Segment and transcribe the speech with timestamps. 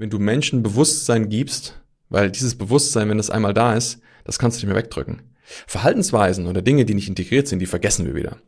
[0.00, 1.78] wenn du Menschen Bewusstsein gibst,
[2.08, 5.20] weil dieses Bewusstsein, wenn das einmal da ist, das kannst du nicht mehr wegdrücken.
[5.66, 8.38] Verhaltensweisen oder Dinge, die nicht integriert sind, die vergessen wir wieder.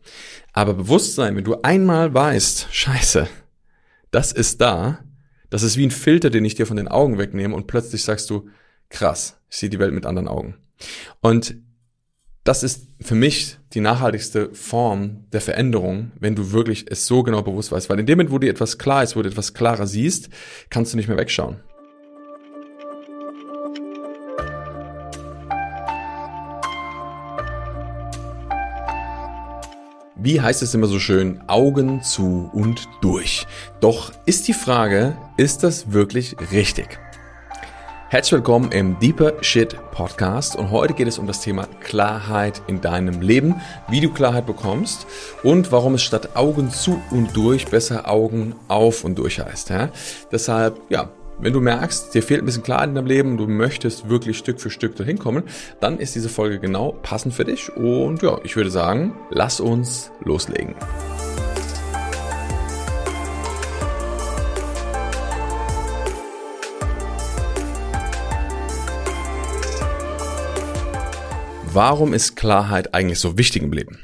[0.54, 3.28] Aber Bewusstsein, wenn du einmal weißt, scheiße,
[4.10, 5.04] das ist da,
[5.50, 8.30] das ist wie ein Filter, den ich dir von den Augen wegnehme und plötzlich sagst
[8.30, 8.48] du,
[8.88, 10.56] krass, ich sehe die Welt mit anderen Augen.
[11.20, 11.56] Und
[12.44, 17.42] das ist für mich die nachhaltigste Form der Veränderung, wenn du wirklich es so genau
[17.42, 17.88] bewusst weißt.
[17.88, 20.28] Weil in dem Moment, wo dir etwas klar ist, wo du etwas klarer siehst,
[20.68, 21.60] kannst du nicht mehr wegschauen.
[30.16, 33.46] Wie heißt es immer so schön, Augen zu und durch.
[33.80, 37.00] Doch ist die Frage, ist das wirklich richtig?
[38.12, 42.82] Herzlich willkommen im Deeper Shit Podcast und heute geht es um das Thema Klarheit in
[42.82, 43.54] deinem Leben,
[43.88, 45.06] wie du Klarheit bekommst
[45.42, 49.70] und warum es statt Augen zu und durch besser Augen auf und durch heißt.
[49.70, 49.88] Ja?
[50.30, 53.46] Deshalb, ja, wenn du merkst, dir fehlt ein bisschen Klarheit in deinem Leben und du
[53.46, 55.44] möchtest wirklich Stück für Stück dahin kommen,
[55.80, 60.10] dann ist diese Folge genau passend für dich und ja, ich würde sagen, lass uns
[60.22, 60.74] loslegen.
[71.74, 73.98] Warum ist Klarheit eigentlich so wichtig im Leben?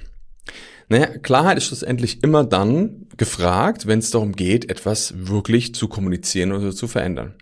[0.88, 6.52] Naja, Klarheit ist schlussendlich immer dann gefragt, wenn es darum geht, etwas wirklich zu kommunizieren
[6.52, 7.34] oder zu verändern.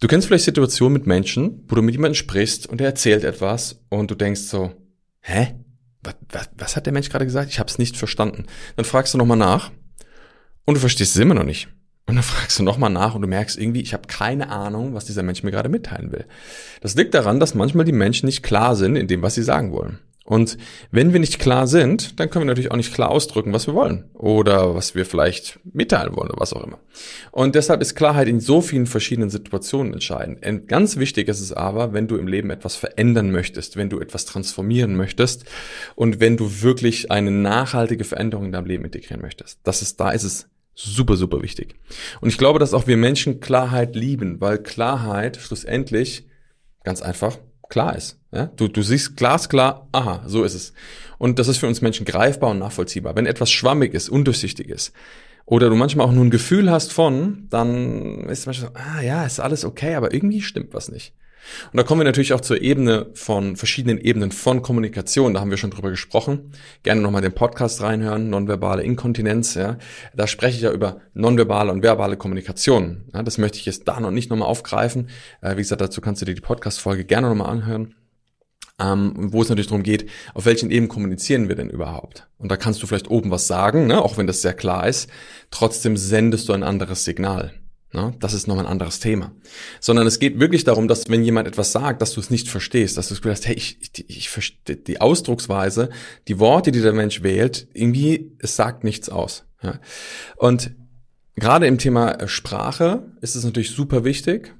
[0.00, 3.84] Du kennst vielleicht Situationen mit Menschen, wo du mit jemandem sprichst und er erzählt etwas
[3.90, 4.72] und du denkst so,
[5.20, 5.56] hä?
[6.02, 7.50] Was, was, was hat der Mensch gerade gesagt?
[7.50, 8.46] Ich habe es nicht verstanden.
[8.76, 9.70] Dann fragst du nochmal nach
[10.64, 11.68] und du verstehst es immer noch nicht.
[12.06, 15.04] Und dann fragst du nochmal nach und du merkst irgendwie, ich habe keine Ahnung, was
[15.04, 16.26] dieser Mensch mir gerade mitteilen will.
[16.80, 19.72] Das liegt daran, dass manchmal die Menschen nicht klar sind in dem, was sie sagen
[19.72, 19.98] wollen.
[20.24, 20.56] Und
[20.92, 23.74] wenn wir nicht klar sind, dann können wir natürlich auch nicht klar ausdrücken, was wir
[23.74, 26.78] wollen oder was wir vielleicht mitteilen wollen oder was auch immer.
[27.32, 30.46] Und deshalb ist Klarheit in so vielen verschiedenen Situationen entscheidend.
[30.46, 33.98] Und ganz wichtig ist es aber, wenn du im Leben etwas verändern möchtest, wenn du
[33.98, 35.44] etwas transformieren möchtest
[35.96, 39.58] und wenn du wirklich eine nachhaltige Veränderung in deinem Leben integrieren möchtest.
[39.64, 41.74] Das ist, da ist es Super, super wichtig.
[42.20, 46.26] Und ich glaube, dass auch wir Menschen Klarheit lieben, weil Klarheit schlussendlich
[46.82, 47.38] ganz einfach
[47.68, 48.18] klar ist.
[48.32, 48.46] Ja?
[48.56, 50.72] Du, du siehst glasklar, aha, so ist es.
[51.18, 53.16] Und das ist für uns Menschen greifbar und nachvollziehbar.
[53.16, 54.92] Wenn etwas schwammig ist, undurchsichtig ist,
[55.44, 59.26] oder du manchmal auch nur ein Gefühl hast von, dann ist manchmal so, ah ja,
[59.26, 61.14] ist alles okay, aber irgendwie stimmt was nicht.
[61.72, 65.34] Und da kommen wir natürlich auch zur Ebene von verschiedenen Ebenen von Kommunikation.
[65.34, 66.52] Da haben wir schon drüber gesprochen.
[66.82, 69.54] Gerne nochmal den Podcast reinhören, nonverbale Inkontinenz.
[69.54, 69.78] Ja.
[70.14, 73.04] Da spreche ich ja über nonverbale und verbale Kommunikation.
[73.12, 75.08] Ja, das möchte ich jetzt da noch nicht nochmal aufgreifen.
[75.40, 77.94] Äh, wie gesagt, dazu kannst du dir die Podcast-Folge gerne nochmal anhören.
[78.80, 82.26] Ähm, wo es natürlich darum geht, auf welchen Ebenen kommunizieren wir denn überhaupt?
[82.38, 85.10] Und da kannst du vielleicht oben was sagen, ne, auch wenn das sehr klar ist.
[85.50, 87.52] Trotzdem sendest du ein anderes Signal.
[87.92, 88.14] Ne?
[88.20, 89.32] Das ist nochmal ein anderes Thema.
[89.80, 92.96] Sondern es geht wirklich darum, dass wenn jemand etwas sagt, dass du es nicht verstehst,
[92.96, 95.90] dass du es hast, hey, ich, ich, ich verstehe die Ausdrucksweise,
[96.26, 99.44] die Worte, die der Mensch wählt, irgendwie, es sagt nichts aus.
[99.62, 99.78] Ja?
[100.36, 100.72] Und
[101.36, 104.54] gerade im Thema Sprache ist es natürlich super wichtig.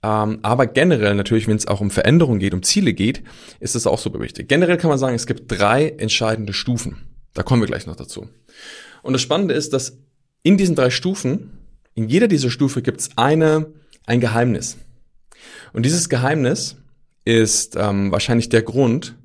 [0.00, 3.24] Ähm, aber generell natürlich, wenn es auch um Veränderungen geht, um Ziele geht,
[3.58, 4.48] ist es auch super wichtig.
[4.48, 7.08] Generell kann man sagen, es gibt drei entscheidende Stufen.
[7.34, 8.28] Da kommen wir gleich noch dazu.
[9.02, 9.98] Und das Spannende ist, dass
[10.44, 11.57] in diesen drei Stufen
[11.98, 13.72] in jeder dieser Stufe gibt es eine,
[14.06, 14.76] ein Geheimnis.
[15.72, 16.76] Und dieses Geheimnis
[17.24, 19.16] ist ähm, wahrscheinlich der Grund,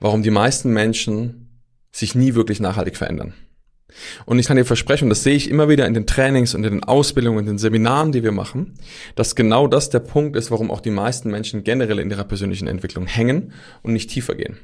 [0.00, 1.60] warum die meisten Menschen
[1.92, 3.34] sich nie wirklich nachhaltig verändern.
[4.26, 6.72] Und ich kann dir versprechen, das sehe ich immer wieder in den Trainings und in
[6.72, 8.74] den Ausbildungen und den Seminaren, die wir machen,
[9.14, 12.66] dass genau das der Punkt ist, warum auch die meisten Menschen generell in ihrer persönlichen
[12.66, 13.52] Entwicklung hängen
[13.82, 14.58] und nicht tiefer gehen.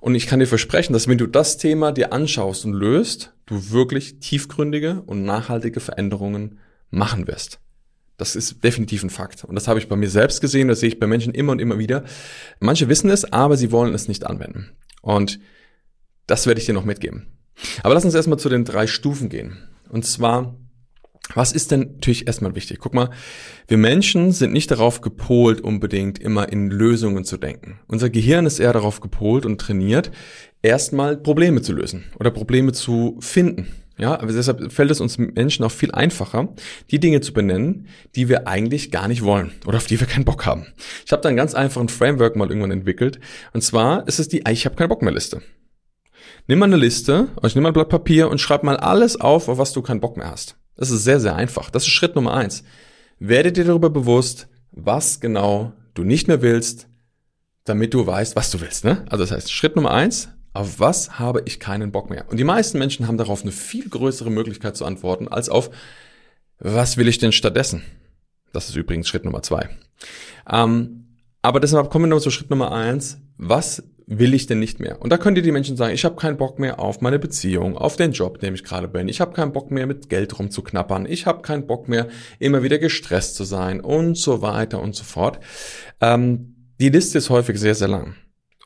[0.00, 3.70] Und ich kann dir versprechen, dass wenn du das Thema dir anschaust und löst, du
[3.70, 6.58] wirklich tiefgründige und nachhaltige Veränderungen
[6.90, 7.60] machen wirst.
[8.16, 9.44] Das ist definitiv ein Fakt.
[9.44, 11.60] Und das habe ich bei mir selbst gesehen, das sehe ich bei Menschen immer und
[11.60, 12.04] immer wieder.
[12.58, 14.70] Manche wissen es, aber sie wollen es nicht anwenden.
[15.02, 15.38] Und
[16.26, 17.28] das werde ich dir noch mitgeben.
[17.82, 19.56] Aber lass uns erstmal zu den drei Stufen gehen.
[19.88, 20.56] Und zwar
[21.34, 22.78] was ist denn natürlich erstmal wichtig?
[22.80, 23.10] Guck mal,
[23.66, 27.80] wir Menschen sind nicht darauf gepolt, unbedingt immer in Lösungen zu denken.
[27.86, 30.10] Unser Gehirn ist eher darauf gepolt und trainiert,
[30.62, 33.68] erstmal Probleme zu lösen oder Probleme zu finden.
[33.98, 36.54] Ja, aber deshalb fällt es uns Menschen auch viel einfacher,
[36.92, 40.24] die Dinge zu benennen, die wir eigentlich gar nicht wollen oder auf die wir keinen
[40.24, 40.68] Bock haben.
[41.04, 43.18] Ich habe da einen ganz einfachen Framework mal irgendwann entwickelt.
[43.52, 45.42] Und zwar ist es die Ich habe keinen Bock mehr Liste.
[46.46, 49.48] Nimm mal eine Liste, also nimm mal ein Blatt Papier und schreib mal alles auf,
[49.48, 50.57] auf was du keinen Bock mehr hast.
[50.78, 51.68] Das ist sehr, sehr einfach.
[51.68, 52.64] Das ist Schritt Nummer eins.
[53.18, 56.88] Werde dir darüber bewusst, was genau du nicht mehr willst,
[57.64, 58.84] damit du weißt, was du willst.
[58.84, 59.04] Ne?
[59.10, 62.26] Also das heißt, Schritt Nummer eins, auf was habe ich keinen Bock mehr?
[62.28, 65.70] Und die meisten Menschen haben darauf eine viel größere Möglichkeit zu antworten, als auf,
[66.60, 67.82] was will ich denn stattdessen?
[68.52, 69.68] Das ist übrigens Schritt Nummer zwei.
[70.48, 71.08] Ähm,
[71.42, 73.18] aber deshalb kommen wir noch zu Schritt Nummer eins.
[73.36, 75.00] Was will ich denn nicht mehr?
[75.02, 77.76] Und da könnt ihr die Menschen sagen, ich habe keinen Bock mehr auf meine Beziehung,
[77.76, 79.06] auf den Job, dem ich gerade bin.
[79.06, 81.06] Ich habe keinen Bock mehr mit Geld rumzuknappern.
[81.06, 82.08] Ich habe keinen Bock mehr
[82.38, 85.40] immer wieder gestresst zu sein und so weiter und so fort.
[86.00, 88.14] Ähm, die Liste ist häufig sehr, sehr lang.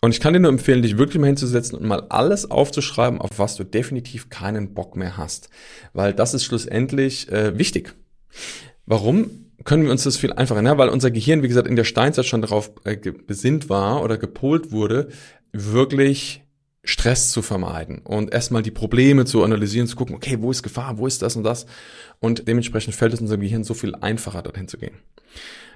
[0.01, 3.31] Und ich kann dir nur empfehlen, dich wirklich mal hinzusetzen und mal alles aufzuschreiben, auf
[3.39, 5.49] was du definitiv keinen Bock mehr hast.
[5.93, 7.95] Weil das ist schlussendlich äh, wichtig.
[8.87, 9.42] Warum?
[9.65, 10.77] Können wir uns das viel einfacher, ne?
[10.79, 14.73] weil unser Gehirn, wie gesagt, in der Steinzeit schon darauf äh, besinnt war oder gepolt
[14.73, 15.09] wurde,
[15.53, 16.43] wirklich
[16.85, 20.99] Stress zu vermeiden und erstmal die Probleme zu analysieren, zu gucken, okay, wo ist Gefahr,
[20.99, 21.67] wo ist das und das
[22.19, 24.97] und dementsprechend fällt es unserem Gehirn so viel einfacher, dorthin zu gehen.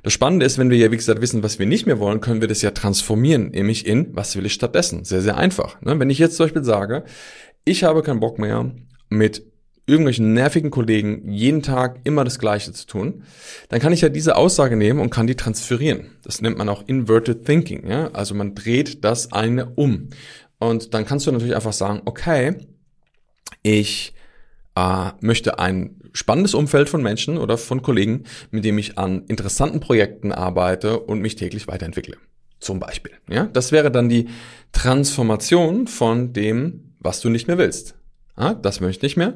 [0.02, 2.40] Das Spannende ist, wenn wir ja, wie gesagt, wissen, was wir nicht mehr wollen, können
[2.40, 5.04] wir das ja transformieren, nämlich in, was will ich stattdessen?
[5.04, 5.80] Sehr, sehr einfach.
[5.80, 5.98] Ne?
[5.98, 7.04] Wenn ich jetzt zum Beispiel sage,
[7.64, 8.72] ich habe keinen Bock mehr
[9.08, 9.44] mit
[9.86, 13.22] irgendwelchen nervigen Kollegen jeden Tag immer das Gleiche zu tun,
[13.68, 16.08] dann kann ich ja diese Aussage nehmen und kann die transferieren.
[16.22, 17.88] Das nennt man auch Inverted Thinking.
[17.88, 18.08] Ja?
[18.08, 20.10] Also man dreht das eine um.
[20.58, 22.56] Und dann kannst du natürlich einfach sagen, okay,
[23.62, 24.14] ich
[24.74, 29.80] äh, möchte ein spannendes Umfeld von Menschen oder von Kollegen, mit dem ich an interessanten
[29.80, 32.16] Projekten arbeite und mich täglich weiterentwickle.
[32.58, 33.12] Zum Beispiel.
[33.30, 33.44] Ja?
[33.52, 34.28] Das wäre dann die
[34.72, 37.94] Transformation von dem, was du nicht mehr willst.
[38.36, 39.34] Ja, das möchte ich nicht mehr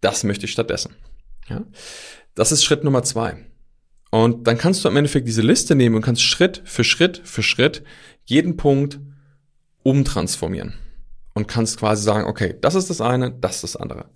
[0.00, 0.94] das möchte ich stattdessen.
[1.48, 1.64] Ja?
[2.34, 3.36] Das ist Schritt Nummer zwei.
[4.10, 7.42] Und dann kannst du im Endeffekt diese Liste nehmen und kannst Schritt für Schritt für
[7.42, 7.82] Schritt
[8.24, 9.00] jeden Punkt
[9.82, 10.74] umtransformieren.
[11.34, 14.06] Und kannst quasi sagen, okay, das ist das eine, das ist das andere.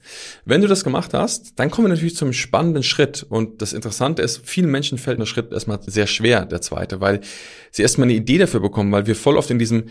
[0.45, 3.25] Wenn du das gemacht hast, dann kommen wir natürlich zum spannenden Schritt.
[3.29, 7.21] Und das Interessante ist, vielen Menschen fällt der Schritt erstmal sehr schwer, der zweite, weil
[7.71, 9.85] sie erstmal eine Idee dafür bekommen, weil wir voll oft in diesem,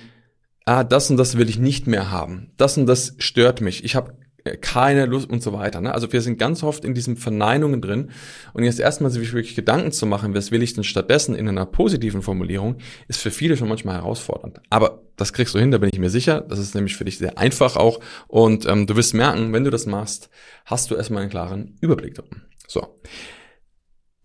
[0.66, 2.52] ah, das und das will ich nicht mehr haben.
[2.58, 3.86] Das und das stört mich.
[3.86, 4.14] Ich habe
[4.62, 5.82] keine Lust und so weiter.
[5.82, 5.94] Ne?
[5.94, 8.12] Also wir sind ganz oft in diesen Verneinungen drin
[8.54, 11.66] und jetzt erstmal sich wirklich Gedanken zu machen, was will ich denn stattdessen in einer
[11.66, 12.78] positiven Formulierung,
[13.08, 14.62] ist für viele schon manchmal herausfordernd.
[14.70, 16.42] Aber das kriegst du hin, da bin ich mir sicher.
[16.42, 19.70] Das ist nämlich für dich sehr einfach auch und ähm, du wirst merken, wenn du
[19.70, 20.30] das machst,
[20.66, 22.38] hast du erstmal einen klaren Überblick darüber.
[22.68, 23.00] So.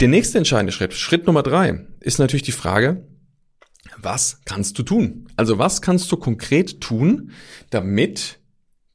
[0.01, 3.07] Der nächste entscheidende Schritt, Schritt Nummer drei, ist natürlich die Frage,
[3.99, 5.27] was kannst du tun?
[5.37, 7.31] Also was kannst du konkret tun,
[7.71, 8.41] damit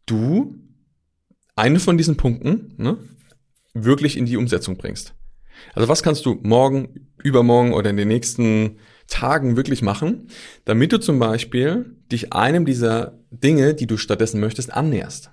[0.06, 0.62] du
[1.62, 2.98] eine von diesen Punkten ne,
[3.74, 5.14] wirklich in die Umsetzung bringst.
[5.76, 10.28] Also was kannst du morgen, übermorgen oder in den nächsten Tagen wirklich machen,
[10.66, 15.30] damit du zum Beispiel dich einem dieser Dinge, die du stattdessen möchtest, annäherst.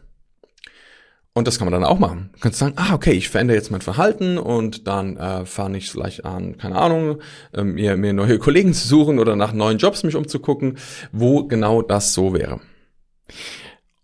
[1.32, 2.30] Und das kann man dann auch machen.
[2.34, 5.90] Du kannst sagen, ah, okay, ich verändere jetzt mein Verhalten und dann äh, fange ich
[5.90, 7.22] vielleicht an, keine Ahnung,
[7.54, 10.76] äh, mir, mir neue Kollegen zu suchen oder nach neuen Jobs mich umzugucken,
[11.12, 12.60] wo genau das so wäre.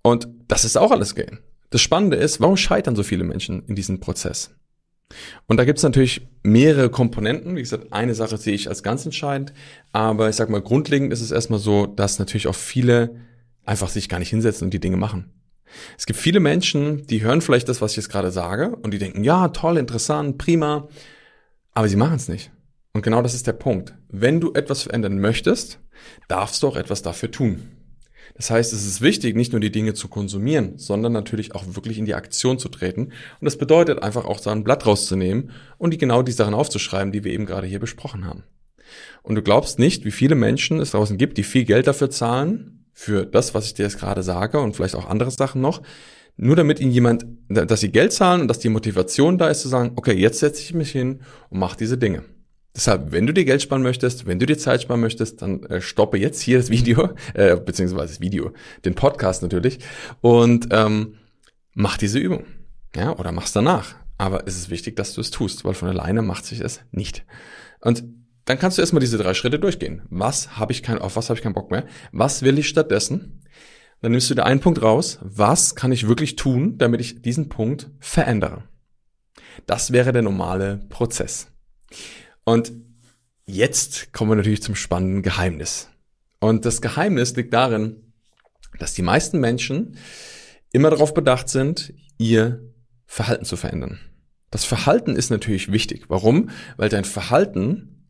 [0.02, 1.40] Und das ist auch alles gehen.
[1.74, 4.54] Das Spannende ist, warum scheitern so viele Menschen in diesem Prozess?
[5.48, 7.56] Und da gibt es natürlich mehrere Komponenten.
[7.56, 9.52] Wie gesagt, eine Sache sehe ich als ganz entscheidend,
[9.90, 13.16] aber ich sag mal, grundlegend ist es erstmal so, dass natürlich auch viele
[13.64, 15.32] einfach sich gar nicht hinsetzen und die Dinge machen.
[15.98, 18.98] Es gibt viele Menschen, die hören vielleicht das, was ich jetzt gerade sage, und die
[18.98, 20.86] denken, ja, toll, interessant, prima,
[21.72, 22.52] aber sie machen es nicht.
[22.92, 23.96] Und genau das ist der Punkt.
[24.10, 25.80] Wenn du etwas verändern möchtest,
[26.28, 27.73] darfst du auch etwas dafür tun.
[28.34, 31.98] Das heißt, es ist wichtig, nicht nur die Dinge zu konsumieren, sondern natürlich auch wirklich
[31.98, 33.04] in die Aktion zu treten.
[33.04, 37.12] Und das bedeutet einfach auch so ein Blatt rauszunehmen und die genau die Sachen aufzuschreiben,
[37.12, 38.42] die wir eben gerade hier besprochen haben.
[39.22, 42.74] Und du glaubst nicht, wie viele Menschen es draußen gibt, die viel Geld dafür zahlen,
[42.94, 45.82] für das, was ich dir jetzt gerade sage und vielleicht auch andere Sachen noch,
[46.36, 49.68] nur damit ihnen jemand, dass sie Geld zahlen und dass die Motivation da ist zu
[49.68, 51.20] sagen, okay, jetzt setze ich mich hin
[51.50, 52.24] und mache diese Dinge.
[52.74, 55.80] Deshalb, wenn du dir Geld sparen möchtest, wenn du dir Zeit sparen möchtest, dann äh,
[55.80, 58.52] stoppe jetzt hier das Video, äh, beziehungsweise das Video,
[58.84, 59.78] den Podcast natürlich,
[60.20, 61.14] und ähm,
[61.74, 62.44] mach diese Übung.
[62.96, 63.94] Ja, oder mach's danach.
[64.18, 67.24] Aber es ist wichtig, dass du es tust, weil von alleine macht sich es nicht.
[67.80, 68.04] Und
[68.44, 70.02] dann kannst du erstmal diese drei Schritte durchgehen.
[70.10, 71.86] Was habe ich kein, auf was habe ich keinen Bock mehr?
[72.12, 73.40] Was will ich stattdessen?
[74.02, 75.18] Dann nimmst du dir einen Punkt raus.
[75.22, 78.64] Was kann ich wirklich tun, damit ich diesen Punkt verändere?
[79.66, 81.48] Das wäre der normale Prozess.
[82.44, 82.72] Und
[83.46, 85.88] jetzt kommen wir natürlich zum spannenden Geheimnis.
[86.40, 87.96] Und das Geheimnis liegt darin,
[88.78, 89.96] dass die meisten Menschen
[90.72, 92.60] immer darauf bedacht sind, ihr
[93.06, 94.00] Verhalten zu verändern.
[94.50, 96.04] Das Verhalten ist natürlich wichtig.
[96.08, 96.50] Warum?
[96.76, 98.08] Weil dein Verhalten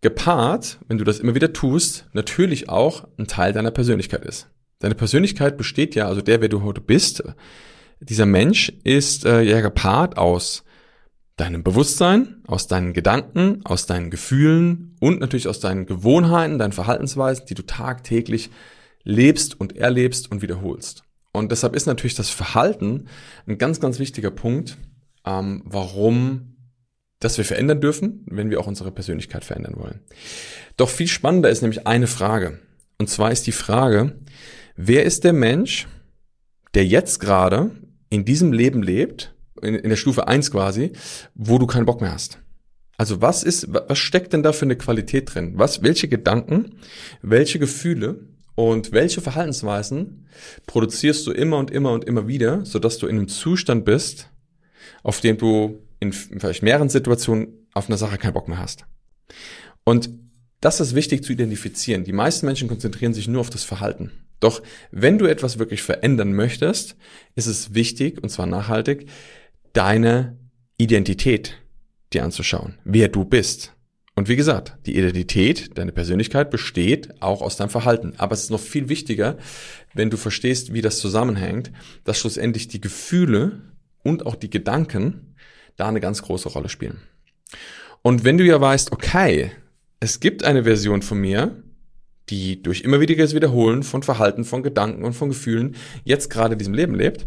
[0.00, 4.48] gepaart, wenn du das immer wieder tust, natürlich auch ein Teil deiner Persönlichkeit ist.
[4.78, 7.22] Deine Persönlichkeit besteht ja, also der, wer du heute bist,
[8.00, 10.64] dieser Mensch ist äh, ja gepaart aus
[11.40, 17.46] deinem Bewusstsein, aus deinen Gedanken, aus deinen Gefühlen und natürlich aus deinen Gewohnheiten, deinen Verhaltensweisen,
[17.46, 18.50] die du tagtäglich
[19.02, 21.02] lebst und erlebst und wiederholst.
[21.32, 23.08] Und deshalb ist natürlich das Verhalten
[23.46, 24.76] ein ganz, ganz wichtiger Punkt,
[25.24, 26.56] ähm, warum
[27.20, 30.00] das wir verändern dürfen, wenn wir auch unsere Persönlichkeit verändern wollen.
[30.76, 32.58] Doch viel spannender ist nämlich eine Frage.
[32.98, 34.18] Und zwar ist die Frage,
[34.76, 35.86] wer ist der Mensch,
[36.74, 37.70] der jetzt gerade
[38.08, 40.92] in diesem Leben lebt, in, in der Stufe eins quasi,
[41.34, 42.38] wo du keinen Bock mehr hast?
[42.96, 45.54] Also was ist, was steckt denn da für eine Qualität drin?
[45.56, 46.74] Was, welche Gedanken,
[47.22, 50.26] welche Gefühle und welche Verhaltensweisen
[50.66, 54.28] produzierst du immer und immer und immer wieder, sodass du in einem Zustand bist,
[55.02, 58.84] auf dem du in vielleicht mehreren Situationen auf eine Sache keinen Bock mehr hast.
[59.84, 60.10] Und
[60.60, 62.04] das ist wichtig zu identifizieren.
[62.04, 64.10] Die meisten Menschen konzentrieren sich nur auf das Verhalten.
[64.40, 66.96] Doch wenn du etwas wirklich verändern möchtest,
[67.34, 69.06] ist es wichtig, und zwar nachhaltig,
[69.72, 70.38] deine
[70.76, 71.58] Identität
[72.12, 73.74] dir anzuschauen, wer du bist.
[74.16, 78.14] Und wie gesagt, die Identität, deine Persönlichkeit besteht auch aus deinem Verhalten.
[78.18, 79.38] Aber es ist noch viel wichtiger,
[79.94, 81.70] wenn du verstehst, wie das zusammenhängt,
[82.04, 83.62] dass schlussendlich die Gefühle
[84.02, 85.34] und auch die Gedanken
[85.76, 87.00] da eine ganz große Rolle spielen.
[88.02, 89.52] Und wenn du ja weißt, okay,
[90.00, 91.62] es gibt eine Version von mir,
[92.30, 93.00] die durch immer
[93.34, 97.26] Wiederholen von Verhalten, von Gedanken und von Gefühlen jetzt gerade diesem Leben lebt,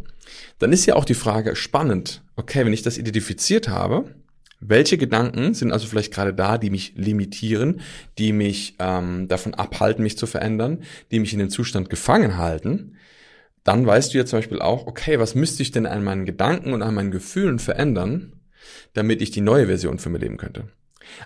[0.59, 4.15] dann ist ja auch die Frage spannend, okay, wenn ich das identifiziert habe,
[4.59, 7.81] welche Gedanken sind also vielleicht gerade da, die mich limitieren,
[8.17, 12.95] die mich ähm, davon abhalten, mich zu verändern, die mich in den Zustand gefangen halten?
[13.65, 16.73] Dann weißt du ja zum Beispiel auch, okay, was müsste ich denn an meinen Gedanken
[16.73, 18.33] und an meinen Gefühlen verändern,
[18.93, 20.69] damit ich die neue Version für mich leben könnte?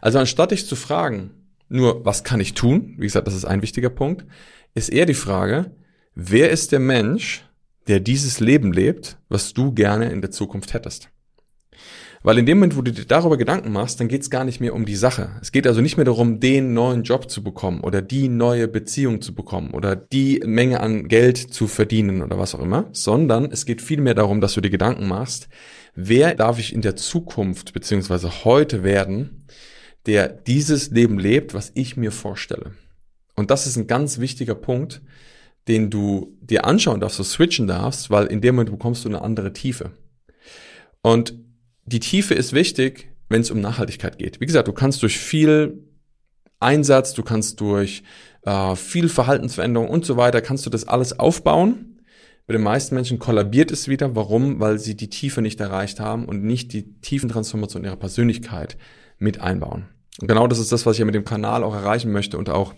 [0.01, 1.31] Also anstatt dich zu fragen,
[1.69, 4.25] nur was kann ich tun, wie gesagt, das ist ein wichtiger Punkt,
[4.73, 5.71] ist eher die Frage,
[6.15, 7.45] wer ist der Mensch,
[7.87, 11.09] der dieses Leben lebt, was du gerne in der Zukunft hättest?
[12.23, 14.59] Weil in dem Moment, wo du dir darüber Gedanken machst, dann geht es gar nicht
[14.59, 15.37] mehr um die Sache.
[15.41, 19.21] Es geht also nicht mehr darum, den neuen Job zu bekommen oder die neue Beziehung
[19.21, 23.65] zu bekommen oder die Menge an Geld zu verdienen oder was auch immer, sondern es
[23.65, 25.47] geht vielmehr darum, dass du dir Gedanken machst,
[25.95, 29.45] wer darf ich in der Zukunft beziehungsweise heute werden,
[30.07, 32.71] der dieses Leben lebt, was ich mir vorstelle.
[33.35, 35.01] Und das ist ein ganz wichtiger Punkt,
[35.67, 39.21] den du dir anschauen darfst, so switchen darfst, weil in dem Moment bekommst du eine
[39.21, 39.91] andere Tiefe.
[41.01, 41.35] Und
[41.85, 44.39] die Tiefe ist wichtig, wenn es um Nachhaltigkeit geht.
[44.39, 45.83] Wie gesagt, du kannst durch viel
[46.59, 48.03] Einsatz, du kannst durch
[48.43, 51.99] äh, viel Verhaltensveränderung und so weiter, kannst du das alles aufbauen.
[52.47, 54.15] Bei den meisten Menschen kollabiert es wieder.
[54.15, 54.61] Warum?
[54.61, 58.77] Weil sie die Tiefe nicht erreicht haben und nicht die tiefen Transformation ihrer Persönlichkeit
[59.19, 59.89] mit einbauen.
[60.19, 62.73] Genau das ist das, was ich ja mit dem Kanal auch erreichen möchte und auch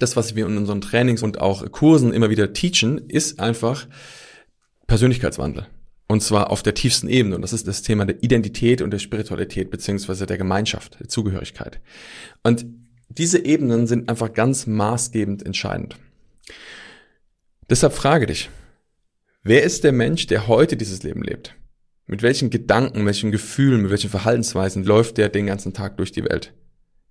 [0.00, 3.86] das, was wir in unseren Trainings und auch Kursen immer wieder teachen, ist einfach
[4.86, 5.66] Persönlichkeitswandel.
[6.06, 7.36] Und zwar auf der tiefsten Ebene.
[7.36, 11.80] Und das ist das Thema der Identität und der Spiritualität beziehungsweise der Gemeinschaft, der Zugehörigkeit.
[12.42, 12.66] Und
[13.08, 15.96] diese Ebenen sind einfach ganz maßgebend entscheidend.
[17.70, 18.50] Deshalb frage dich,
[19.42, 21.54] wer ist der Mensch, der heute dieses Leben lebt?
[22.06, 26.24] Mit welchen Gedanken, welchen Gefühlen, mit welchen Verhaltensweisen läuft der den ganzen Tag durch die
[26.24, 26.52] Welt?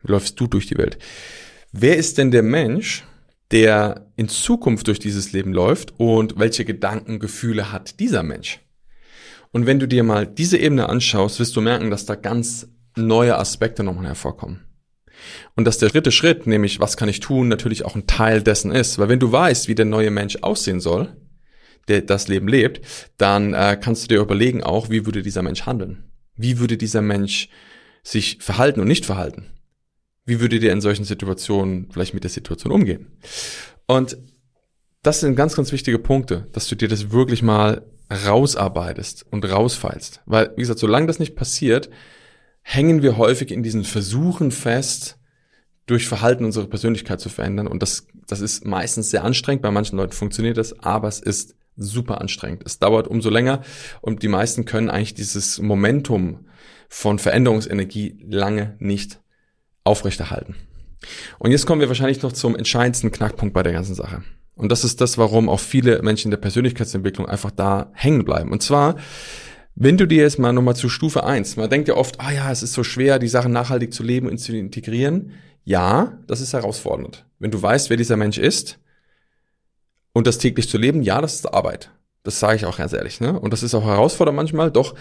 [0.04, 0.98] Läufst du durch die Welt?
[1.72, 3.04] Wer ist denn der Mensch,
[3.52, 8.60] der in Zukunft durch dieses Leben läuft und welche Gedanken, Gefühle hat dieser Mensch?
[9.52, 13.38] Und wenn du dir mal diese Ebene anschaust, wirst du merken, dass da ganz neue
[13.38, 14.66] Aspekte nochmal hervorkommen.
[15.56, 18.72] Und dass der dritte Schritt, nämlich was kann ich tun, natürlich auch ein Teil dessen
[18.72, 19.00] ist.
[19.00, 21.16] Weil wenn du weißt, wie der neue Mensch aussehen soll,
[21.88, 22.82] der das Leben lebt,
[23.18, 26.04] dann äh, kannst du dir überlegen auch, wie würde dieser Mensch handeln?
[26.36, 27.50] Wie würde dieser Mensch
[28.04, 29.46] sich verhalten und nicht verhalten?
[30.26, 33.08] Wie würde der in solchen Situationen vielleicht mit der Situation umgehen?
[33.88, 34.18] Und
[35.02, 40.22] das sind ganz, ganz wichtige Punkte, dass du dir das wirklich mal rausarbeitest und rausfeilst.
[40.26, 41.90] Weil, wie gesagt, solange das nicht passiert,
[42.62, 45.18] hängen wir häufig in diesen Versuchen fest,
[45.86, 47.68] durch Verhalten unsere Persönlichkeit zu verändern.
[47.68, 49.62] Und das, das ist meistens sehr anstrengend.
[49.62, 52.64] Bei manchen Leuten funktioniert das, aber es ist super anstrengend.
[52.66, 53.62] Es dauert umso länger
[54.02, 56.46] und die meisten können eigentlich dieses Momentum
[56.90, 59.20] von Veränderungsenergie lange nicht
[59.84, 60.56] aufrechterhalten.
[61.40, 64.24] Und jetzt kommen wir wahrscheinlich noch zum entscheidendsten Knackpunkt bei der ganzen Sache.
[64.56, 68.52] Und das ist das, warum auch viele Menschen der Persönlichkeitsentwicklung einfach da hängen bleiben.
[68.52, 68.96] Und zwar,
[69.76, 72.52] wenn du dir jetzt mal nochmal zu Stufe eins, man denkt ja oft, ah ja,
[72.52, 75.32] es ist so schwer, die Sachen nachhaltig zu leben und zu integrieren.
[75.64, 77.26] Ja, das ist herausfordernd.
[77.40, 78.80] Wenn du weißt, wer dieser Mensch ist
[80.14, 81.92] und das täglich zu leben, ja, das ist Arbeit.
[82.24, 83.20] Das sage ich auch ganz ehrlich.
[83.20, 83.38] Ne?
[83.38, 84.72] Und das ist auch herausfordernd manchmal.
[84.72, 84.96] Doch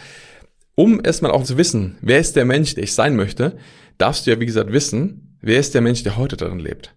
[0.75, 3.57] um erstmal auch zu wissen, wer ist der Mensch, der ich sein möchte,
[3.99, 6.95] darfst du ja, wie gesagt, wissen, wer ist der Mensch, der heute darin lebt.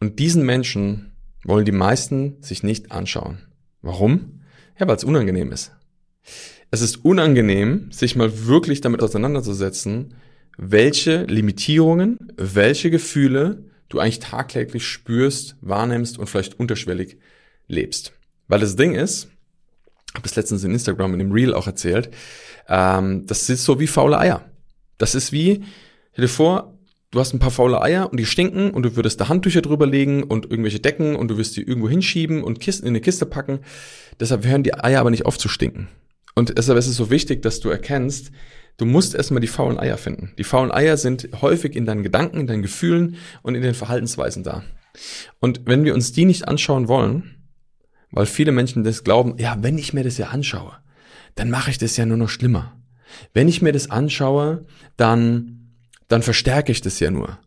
[0.00, 1.12] Und diesen Menschen
[1.44, 3.38] wollen die meisten sich nicht anschauen.
[3.82, 4.40] Warum?
[4.78, 5.72] Ja, weil es unangenehm ist.
[6.70, 10.14] Es ist unangenehm, sich mal wirklich damit auseinanderzusetzen,
[10.56, 17.18] welche Limitierungen, welche Gefühle du eigentlich tagtäglich spürst, wahrnimmst und vielleicht unterschwellig
[17.70, 18.12] lebst.
[18.48, 19.28] Weil das Ding ist,
[20.14, 22.10] habe es letztens in Instagram in dem Reel auch erzählt,
[22.68, 24.44] ähm, das ist so wie faule Eier.
[24.98, 25.64] Das ist wie,
[26.12, 26.78] stell dir vor,
[27.10, 29.86] du hast ein paar faule Eier und die stinken und du würdest da Handtücher drüber
[29.86, 33.26] legen und irgendwelche Decken und du wirst die irgendwo hinschieben und Kisten in eine Kiste
[33.26, 33.60] packen.
[34.18, 35.88] Deshalb hören die Eier aber nicht auf zu stinken.
[36.34, 38.30] Und deshalb ist es so wichtig, dass du erkennst,
[38.76, 40.32] du musst erstmal die faulen Eier finden.
[40.38, 44.44] Die faulen Eier sind häufig in deinen Gedanken, in deinen Gefühlen und in den Verhaltensweisen
[44.44, 44.62] da.
[45.38, 47.39] Und wenn wir uns die nicht anschauen wollen,
[48.10, 50.72] weil viele Menschen das glauben, ja, wenn ich mir das ja anschaue,
[51.34, 52.76] dann mache ich das ja nur noch schlimmer.
[53.32, 55.72] Wenn ich mir das anschaue, dann,
[56.08, 57.38] dann verstärke ich das ja nur.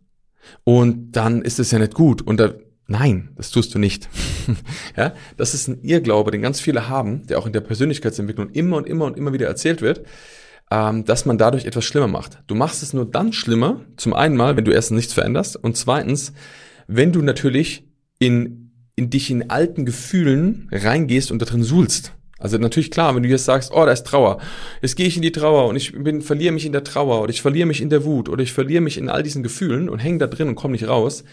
[0.64, 2.22] Und dann ist es ja nicht gut.
[2.22, 2.54] Und da,
[2.88, 4.10] nein, das tust du nicht.
[4.98, 8.78] ja, das ist ein Irrglaube, den ganz viele haben, der auch in der Persönlichkeitsentwicklung immer
[8.78, 10.06] und immer und immer wieder erzählt wird,
[10.72, 12.44] ähm, dass man dadurch etwas schlimmer macht.
[12.48, 15.78] Du machst es nur dann schlimmer, zum einen mal, wenn du erstens nichts veränderst und
[15.78, 16.34] zweitens,
[16.88, 17.88] wenn du natürlich
[18.20, 18.63] in,
[18.96, 22.14] in dich in alten Gefühlen reingehst und da drin suhlst.
[22.44, 24.40] Also natürlich klar, wenn du jetzt sagst, oh, da ist Trauer,
[24.82, 27.30] jetzt gehe ich in die Trauer und ich bin, verliere mich in der Trauer oder
[27.30, 30.00] ich verliere mich in der Wut oder ich verliere mich in all diesen Gefühlen und
[30.00, 31.24] hänge da drin und komme nicht raus,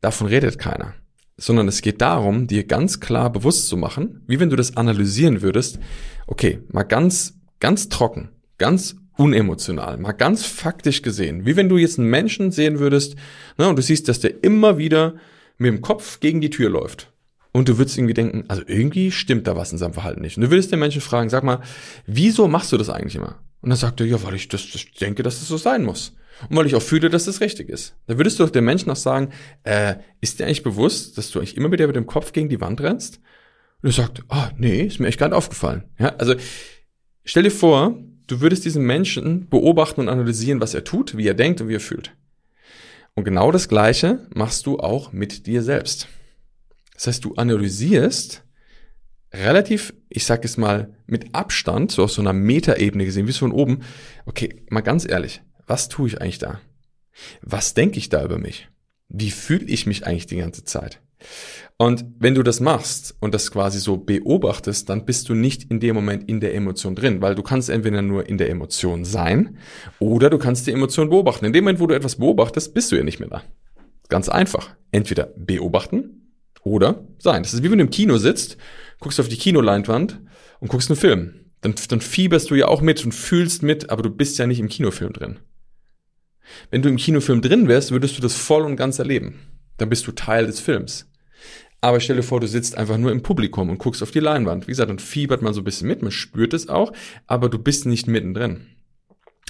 [0.00, 0.94] davon redet keiner.
[1.36, 5.40] Sondern es geht darum, dir ganz klar bewusst zu machen, wie wenn du das analysieren
[5.40, 5.78] würdest,
[6.26, 11.98] okay, mal ganz, ganz trocken, ganz unemotional, mal ganz faktisch gesehen, wie wenn du jetzt
[11.98, 13.14] einen Menschen sehen würdest,
[13.56, 15.14] ne, und du siehst, dass der immer wieder
[15.58, 17.12] mit dem Kopf gegen die Tür läuft.
[17.52, 20.36] Und du würdest irgendwie denken, also irgendwie stimmt da was in seinem Verhalten nicht.
[20.36, 21.62] Und du würdest den Menschen fragen, sag mal,
[22.06, 23.40] wieso machst du das eigentlich immer?
[23.62, 25.82] Und dann sagt er, ja, weil ich das, das denke, dass es das so sein
[25.82, 26.14] muss.
[26.48, 27.96] Und weil ich auch fühle, dass das richtig ist.
[28.06, 29.30] Da würdest du doch dem Menschen auch sagen,
[29.62, 32.60] äh, ist dir eigentlich bewusst, dass du eigentlich immer wieder mit dem Kopf gegen die
[32.60, 33.20] Wand rennst?
[33.82, 35.84] Und er sagt, ah, oh, nee, ist mir echt gar nicht aufgefallen.
[35.98, 36.34] Ja, also
[37.24, 41.34] stell dir vor, du würdest diesen Menschen beobachten und analysieren, was er tut, wie er
[41.34, 42.12] denkt und wie er fühlt.
[43.16, 46.06] Und genau das Gleiche machst du auch mit dir selbst.
[46.94, 48.44] Das heißt, du analysierst
[49.32, 53.52] relativ, ich sag es mal, mit Abstand, so auf so einer Metaebene gesehen, wie von
[53.52, 53.80] oben,
[54.26, 56.60] okay, mal ganz ehrlich, was tue ich eigentlich da?
[57.40, 58.68] Was denke ich da über mich?
[59.08, 61.00] Wie fühle ich mich eigentlich die ganze Zeit?
[61.78, 65.78] Und wenn du das machst und das quasi so beobachtest, dann bist du nicht in
[65.78, 69.58] dem Moment in der Emotion drin, weil du kannst entweder nur in der Emotion sein
[69.98, 71.44] oder du kannst die Emotion beobachten.
[71.44, 73.42] In dem Moment, wo du etwas beobachtest, bist du ja nicht mehr da.
[74.08, 74.74] Ganz einfach.
[74.90, 77.42] Entweder beobachten oder sein.
[77.42, 78.56] Das ist wie wenn du im Kino sitzt,
[78.98, 80.20] guckst auf die Kinoleinwand
[80.60, 81.34] und guckst einen Film.
[81.60, 84.60] Dann, dann fieberst du ja auch mit und fühlst mit, aber du bist ja nicht
[84.60, 85.40] im Kinofilm drin.
[86.70, 89.40] Wenn du im Kinofilm drin wärst, würdest du das voll und ganz erleben.
[89.76, 91.10] Dann bist du Teil des Films.
[91.80, 94.66] Aber stell dir vor, du sitzt einfach nur im Publikum und guckst auf die Leinwand.
[94.66, 96.92] Wie gesagt, dann fiebert man so ein bisschen mit, man spürt es auch,
[97.26, 98.66] aber du bist nicht mittendrin.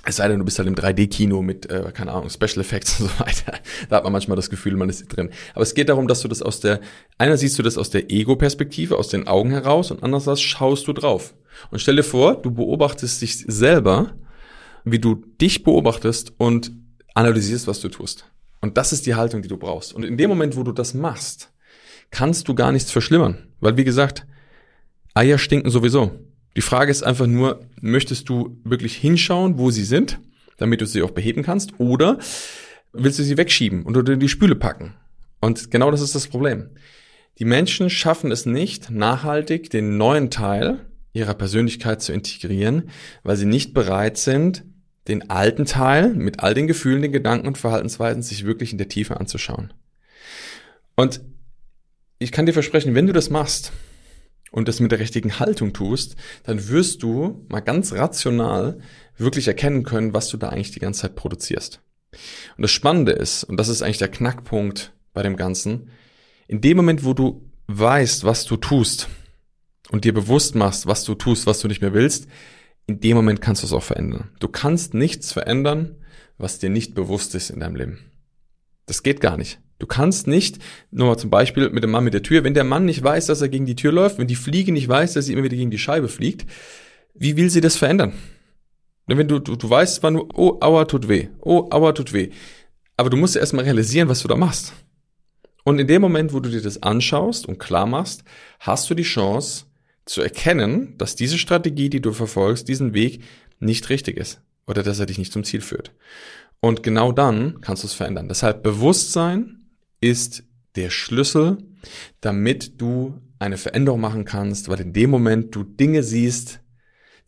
[0.09, 3.09] Es sei denn, du bist halt im 3D-Kino mit, äh, keine Ahnung, Special Effects und
[3.09, 3.59] so weiter.
[3.89, 5.31] Da hat man manchmal das Gefühl, man ist drin.
[5.55, 6.81] Aber es geht darum, dass du das aus der,
[7.19, 10.93] einer siehst du das aus der Ego-Perspektive, aus den Augen heraus und andererseits schaust du
[10.93, 11.35] drauf.
[11.71, 14.15] Und stell dir vor, du beobachtest dich selber,
[14.85, 16.71] wie du dich beobachtest und
[17.15, 18.31] analysierst, was du tust.
[18.61, 19.93] Und das ist die Haltung, die du brauchst.
[19.93, 21.51] Und in dem Moment, wo du das machst,
[22.11, 23.39] kannst du gar nichts verschlimmern.
[23.61, 24.27] Weil, wie gesagt,
[25.15, 26.13] Eier stinken sowieso.
[26.57, 30.21] Die Frage ist einfach nur, möchtest du wirklich hinschauen, wo sie sind,
[30.57, 32.19] damit du sie auch beheben kannst, oder
[32.93, 34.95] willst du sie wegschieben und unter die Spüle packen?
[35.41, 36.71] Und genau das ist das Problem.
[37.39, 42.91] Die Menschen schaffen es nicht, nachhaltig den neuen Teil ihrer Persönlichkeit zu integrieren,
[43.23, 44.65] weil sie nicht bereit sind,
[45.09, 48.89] den alten Teil mit all den Gefühlen, den Gedanken und Verhaltensweisen sich wirklich in der
[48.89, 49.73] Tiefe anzuschauen.
[50.95, 51.21] Und
[52.19, 53.73] ich kann dir versprechen, wenn du das machst,
[54.57, 58.79] und das mit der richtigen Haltung tust, dann wirst du mal ganz rational
[59.19, 61.81] wirklich erkennen können, was du da eigentlich die ganze Zeit produzierst.
[62.57, 65.91] Und das Spannende ist, und das ist eigentlich der Knackpunkt bei dem Ganzen,
[66.49, 69.09] in dem Moment, wo du weißt, was du tust
[69.91, 72.27] und dir bewusst machst, was du tust, was du nicht mehr willst,
[72.87, 74.31] in dem Moment kannst du es auch verändern.
[74.39, 75.97] Du kannst nichts verändern,
[76.39, 77.99] was dir nicht bewusst ist in deinem Leben.
[78.87, 79.59] Das geht gar nicht.
[79.79, 80.59] Du kannst nicht,
[80.91, 83.43] nur zum Beispiel mit dem Mann mit der Tür, wenn der Mann nicht weiß, dass
[83.43, 85.71] er gegen die Tür läuft, wenn die Fliege nicht weiß, dass sie immer wieder gegen
[85.71, 86.47] die Scheibe fliegt,
[87.15, 88.13] wie will sie das verändern?
[89.07, 92.31] Wenn du, du, du weißt zwar nur, oh, aua, tut weh, oh, aua, tut weh.
[92.97, 94.73] Aber du musst erstmal realisieren, was du da machst.
[95.65, 98.25] Und in dem Moment, wo du dir das anschaust und klar machst,
[98.61, 99.67] hast du die Chance
[100.05, 103.23] zu erkennen, dass diese Strategie, die du verfolgst, diesen Weg
[103.59, 105.93] nicht richtig ist oder dass er dich nicht zum Ziel führt.
[106.61, 108.29] Und genau dann kannst du es verändern.
[108.29, 109.56] Deshalb Bewusstsein
[110.01, 110.45] ist
[110.77, 111.59] der Schlüssel,
[112.21, 116.61] damit du eine Veränderung machen kannst, weil in dem Moment du Dinge siehst,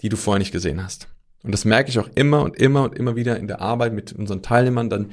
[0.03, 1.09] die du vorher nicht gesehen hast.
[1.43, 4.13] Und das merke ich auch immer und immer und immer wieder in der Arbeit mit
[4.13, 4.91] unseren Teilnehmern.
[4.91, 5.13] Dann,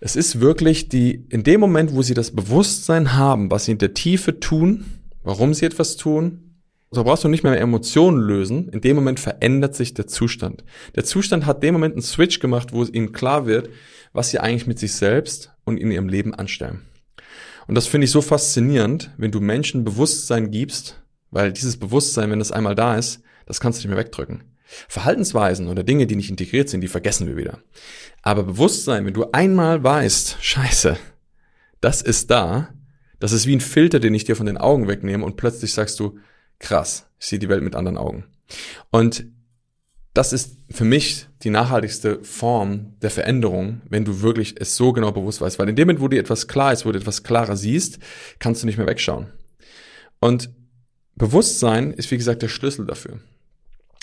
[0.00, 3.78] es ist wirklich die, in dem Moment, wo sie das Bewusstsein haben, was sie in
[3.78, 4.84] der Tiefe tun,
[5.22, 6.40] warum sie etwas tun,
[6.90, 8.68] so brauchst du nicht mehr Emotionen lösen.
[8.68, 10.64] In dem Moment verändert sich der Zustand.
[10.94, 13.68] Der Zustand hat dem Moment einen Switch gemacht, wo es ihnen klar wird,
[14.12, 16.82] was sie eigentlich mit sich selbst und in ihrem Leben anstellen.
[17.66, 22.38] Und das finde ich so faszinierend, wenn du Menschen Bewusstsein gibst, weil dieses Bewusstsein, wenn
[22.38, 24.44] das einmal da ist, das kannst du nicht mehr wegdrücken.
[24.88, 27.60] Verhaltensweisen oder Dinge, die nicht integriert sind, die vergessen wir wieder.
[28.22, 30.96] Aber Bewusstsein, wenn du einmal weißt, scheiße,
[31.80, 32.74] das ist da,
[33.20, 36.00] das ist wie ein Filter, den ich dir von den Augen wegnehme und plötzlich sagst
[36.00, 36.18] du,
[36.58, 38.24] krass, ich sehe die Welt mit anderen Augen.
[38.90, 39.26] Und
[40.14, 45.10] das ist für mich die nachhaltigste Form der Veränderung, wenn du wirklich es so genau
[45.10, 45.58] bewusst weißt.
[45.58, 47.98] Weil in dem Moment, wo dir etwas klar ist, wo du etwas klarer siehst,
[48.38, 49.26] kannst du nicht mehr wegschauen.
[50.20, 50.50] Und
[51.16, 53.20] Bewusstsein ist, wie gesagt, der Schlüssel dafür.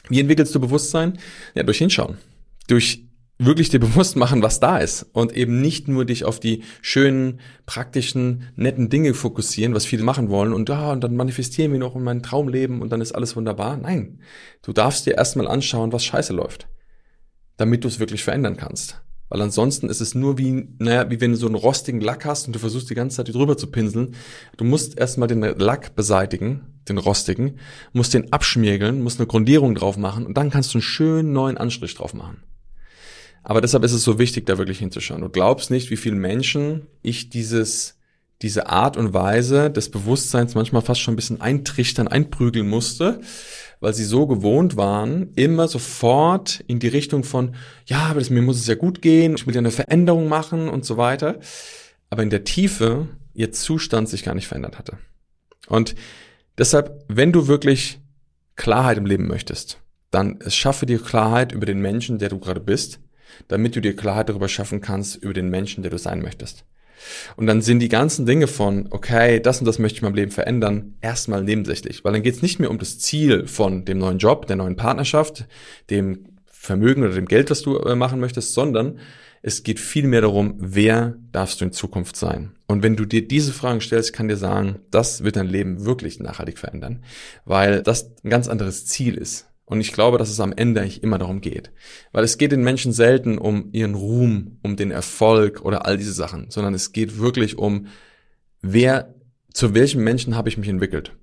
[0.10, 1.18] Wie entwickelst du Bewusstsein?
[1.56, 2.18] Ja, durch Hinschauen.
[2.68, 3.06] Durch
[3.46, 7.40] wirklich dir bewusst machen, was da ist und eben nicht nur dich auf die schönen,
[7.66, 11.96] praktischen, netten Dinge fokussieren, was viele machen wollen und ja, und dann manifestieren wir noch
[11.96, 13.78] in mein Traumleben und dann ist alles wunderbar.
[13.78, 14.20] Nein,
[14.62, 16.68] du darfst dir erstmal anschauen, was scheiße läuft,
[17.58, 19.02] damit du es wirklich verändern kannst.
[19.32, 22.48] Weil ansonsten ist es nur wie, naja, wie wenn du so einen rostigen Lack hast
[22.48, 24.14] und du versuchst die ganze Zeit drüber zu pinseln.
[24.58, 27.58] Du musst erstmal den Lack beseitigen, den rostigen,
[27.94, 31.58] musst den abschmiergeln, musst eine Grundierung drauf machen und dann kannst du einen schönen neuen
[31.58, 32.44] Anstrich drauf machen.
[33.44, 35.22] Aber deshalb ist es so wichtig, da wirklich hinzuschauen.
[35.22, 37.98] Du glaubst nicht, wie viele Menschen ich dieses,
[38.42, 43.22] diese Art und Weise des Bewusstseins manchmal fast schon ein bisschen eintrichtern, einprügeln musste,
[43.80, 48.44] weil sie so gewohnt waren, immer sofort in die Richtung von, ja, aber das, mir
[48.44, 51.40] muss es ja gut gehen, ich will ja eine Veränderung machen und so weiter.
[52.10, 54.98] Aber in der Tiefe ihr Zustand sich gar nicht verändert hatte.
[55.68, 55.96] Und
[56.58, 58.00] deshalb, wenn du wirklich
[58.56, 59.80] Klarheit im Leben möchtest,
[60.12, 63.00] dann schaffe dir Klarheit über den Menschen, der du gerade bist,
[63.48, 66.66] damit du dir Klarheit darüber schaffen kannst, über den Menschen, der du sein möchtest.
[67.36, 70.16] Und dann sind die ganzen Dinge von, okay, das und das möchte ich in meinem
[70.16, 72.04] Leben verändern, erstmal nebensächlich.
[72.04, 74.76] Weil dann geht es nicht mehr um das Ziel von dem neuen Job, der neuen
[74.76, 75.46] Partnerschaft,
[75.90, 79.00] dem Vermögen oder dem Geld, das du äh, machen möchtest, sondern
[79.42, 82.52] es geht viel mehr darum, wer darfst du in Zukunft sein?
[82.68, 86.20] Und wenn du dir diese Fragen stellst, kann dir sagen, das wird dein Leben wirklich
[86.20, 87.04] nachhaltig verändern,
[87.46, 89.48] weil das ein ganz anderes Ziel ist.
[89.66, 91.72] Und ich glaube, dass es am Ende eigentlich immer darum geht.
[92.12, 96.14] Weil es geht den Menschen selten um ihren Ruhm, um den Erfolg oder all diese
[96.14, 97.88] Sachen, sondern es geht wirklich um,
[98.62, 99.16] wer,
[99.54, 101.16] zu welchem Menschen habe ich mich entwickelt,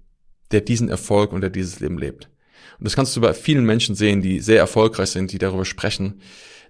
[0.50, 2.30] der diesen Erfolg und der dieses Leben lebt.
[2.78, 6.20] Und das kannst du bei vielen Menschen sehen, die sehr erfolgreich sind, die darüber sprechen,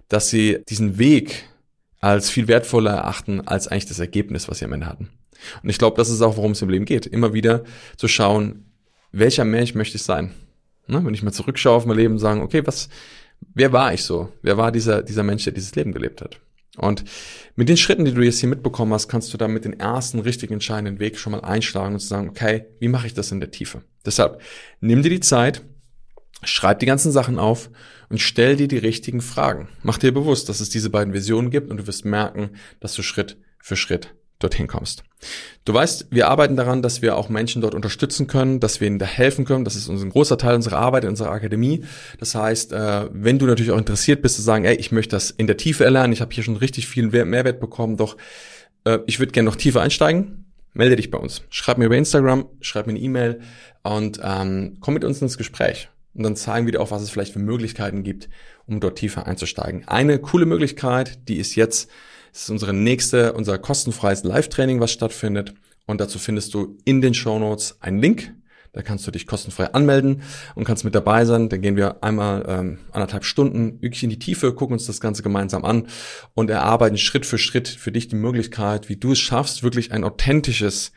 [0.09, 1.45] dass sie diesen Weg
[2.01, 5.09] als viel wertvoller erachten als eigentlich das Ergebnis, was sie am Ende hatten.
[5.63, 7.05] Und ich glaube, das ist auch, worum es im Leben geht.
[7.05, 7.63] Immer wieder
[7.97, 8.65] zu schauen,
[9.11, 10.33] welcher Mensch möchte ich sein?
[10.89, 11.03] Ne?
[11.05, 12.89] Wenn ich mal zurückschaue auf mein Leben und sagen, okay, was,
[13.53, 14.31] wer war ich so?
[14.41, 16.39] Wer war dieser, dieser Mensch, der dieses Leben gelebt hat?
[16.77, 17.03] Und
[17.55, 20.19] mit den Schritten, die du jetzt hier mitbekommen hast, kannst du dann mit den ersten
[20.19, 23.51] richtig entscheidenden Weg schon mal einschlagen und sagen, okay, wie mache ich das in der
[23.51, 23.81] Tiefe?
[24.05, 24.41] Deshalb,
[24.79, 25.61] nimm dir die Zeit,
[26.43, 27.69] schreib die ganzen Sachen auf
[28.07, 29.67] und stell dir die richtigen Fragen.
[29.83, 33.03] Mach dir bewusst, dass es diese beiden Visionen gibt und du wirst merken, dass du
[33.03, 35.03] Schritt für Schritt dorthin kommst.
[35.65, 38.99] Du weißt, wir arbeiten daran, dass wir auch Menschen dort unterstützen können, dass wir ihnen
[38.99, 39.65] da helfen können.
[39.65, 41.83] Das ist ein großer Teil unserer Arbeit in unserer Akademie.
[42.19, 45.29] Das heißt, äh, wenn du natürlich auch interessiert bist zu sagen, ey, ich möchte das
[45.29, 48.15] in der Tiefe erlernen, ich habe hier schon richtig viel Mehrwert bekommen, doch
[48.85, 51.43] äh, ich würde gerne noch tiefer einsteigen, melde dich bei uns.
[51.49, 53.41] Schreib mir über Instagram, schreib mir eine E-Mail
[53.83, 55.89] und ähm, komm mit uns ins Gespräch.
[56.13, 58.29] Und dann zeigen wir dir auch, was es vielleicht für Möglichkeiten gibt,
[58.65, 59.87] um dort tiefer einzusteigen.
[59.87, 61.89] Eine coole Möglichkeit, die ist jetzt
[62.31, 65.53] das ist unsere nächste, unser kostenfreies Live-Training, was stattfindet.
[65.85, 68.33] Und dazu findest du in den Show Notes einen Link.
[68.71, 70.21] Da kannst du dich kostenfrei anmelden
[70.53, 71.49] und kannst mit dabei sein.
[71.49, 75.23] Dann gehen wir einmal ähm, anderthalb Stunden wirklich in die Tiefe, gucken uns das Ganze
[75.23, 75.87] gemeinsam an
[76.35, 80.03] und erarbeiten Schritt für Schritt für dich die Möglichkeit, wie du es schaffst, wirklich ein
[80.03, 80.91] authentisches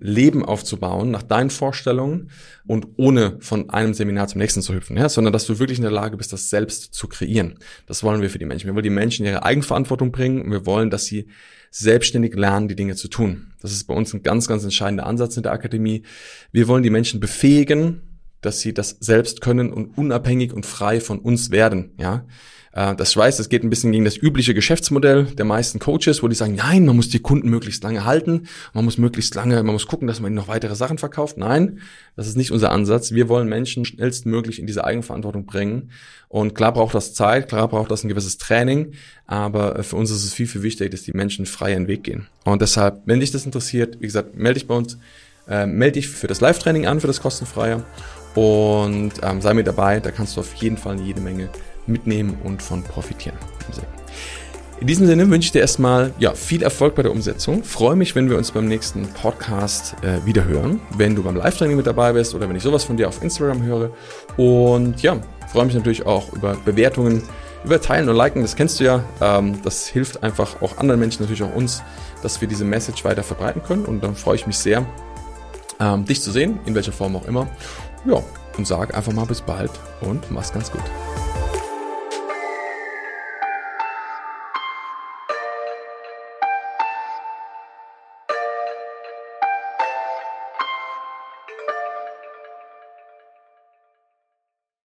[0.00, 2.30] Leben aufzubauen nach deinen Vorstellungen
[2.66, 5.82] und ohne von einem Seminar zum nächsten zu hüpfen, ja, sondern dass du wirklich in
[5.82, 7.58] der Lage bist, das selbst zu kreieren.
[7.86, 8.66] Das wollen wir für die Menschen.
[8.66, 11.28] Wir wollen die Menschen ihre Eigenverantwortung bringen und wir wollen, dass sie
[11.70, 13.52] selbstständig lernen, die Dinge zu tun.
[13.60, 16.02] Das ist bei uns ein ganz, ganz entscheidender Ansatz in der Akademie.
[16.50, 18.09] Wir wollen die Menschen befähigen,
[18.40, 22.24] dass sie das selbst können und unabhängig und frei von uns werden, ja.
[22.72, 26.28] Äh, das weiß, das geht ein bisschen gegen das übliche Geschäftsmodell der meisten Coaches, wo
[26.28, 29.72] die sagen, nein, man muss die Kunden möglichst lange halten, man muss möglichst lange, man
[29.72, 31.36] muss gucken, dass man ihnen noch weitere Sachen verkauft.
[31.36, 31.80] Nein,
[32.16, 33.12] das ist nicht unser Ansatz.
[33.12, 35.90] Wir wollen Menschen schnellstmöglich in diese Eigenverantwortung bringen.
[36.28, 38.92] Und klar braucht das Zeit, klar braucht das ein gewisses Training,
[39.26, 42.04] aber äh, für uns ist es viel, viel wichtiger, dass die Menschen frei ihren Weg
[42.04, 42.28] gehen.
[42.44, 44.96] Und deshalb, wenn dich das interessiert, wie gesagt, melde dich bei uns,
[45.48, 47.84] äh, melde dich für das Live-Training an, für das kostenfreie
[48.34, 51.48] und ähm, sei mit dabei, da kannst du auf jeden Fall jede Menge
[51.86, 53.36] mitnehmen und von profitieren.
[54.80, 57.64] In diesem Sinne wünsche ich dir erstmal ja, viel Erfolg bei der Umsetzung.
[57.64, 61.76] Freue mich, wenn wir uns beim nächsten Podcast äh, wieder hören, wenn du beim Live-Training
[61.76, 63.90] mit dabei bist oder wenn ich sowas von dir auf Instagram höre.
[64.38, 65.18] Und ja,
[65.52, 67.22] freue mich natürlich auch über Bewertungen,
[67.62, 69.04] über Teilen und Liken, das kennst du ja.
[69.20, 71.82] Ähm, das hilft einfach auch anderen Menschen, natürlich auch uns,
[72.22, 73.84] dass wir diese Message weiter verbreiten können.
[73.84, 74.86] Und dann freue ich mich sehr,
[75.78, 77.48] ähm, dich zu sehen, in welcher Form auch immer.
[78.04, 78.22] Ja,
[78.56, 80.82] und sage einfach mal bis bald und mach's ganz gut.